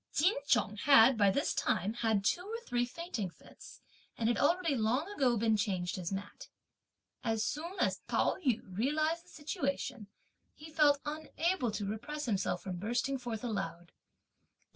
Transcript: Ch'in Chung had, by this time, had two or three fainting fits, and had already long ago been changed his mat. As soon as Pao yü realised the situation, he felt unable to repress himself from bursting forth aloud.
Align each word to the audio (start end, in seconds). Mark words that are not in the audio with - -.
Ch'in 0.11 0.33
Chung 0.47 0.77
had, 0.77 1.15
by 1.15 1.29
this 1.29 1.53
time, 1.53 1.93
had 1.93 2.25
two 2.25 2.41
or 2.41 2.59
three 2.65 2.87
fainting 2.87 3.29
fits, 3.29 3.81
and 4.17 4.29
had 4.29 4.37
already 4.39 4.73
long 4.73 5.07
ago 5.11 5.37
been 5.37 5.55
changed 5.55 5.95
his 5.95 6.11
mat. 6.11 6.49
As 7.23 7.43
soon 7.43 7.77
as 7.79 8.01
Pao 8.07 8.35
yü 8.43 8.61
realised 8.75 9.25
the 9.25 9.29
situation, 9.29 10.07
he 10.55 10.71
felt 10.71 11.01
unable 11.05 11.69
to 11.73 11.85
repress 11.85 12.25
himself 12.25 12.63
from 12.63 12.77
bursting 12.77 13.19
forth 13.19 13.43
aloud. 13.43 13.91